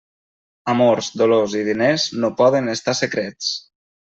[0.73, 3.53] Amors, dolors i diners no poden estar secrets.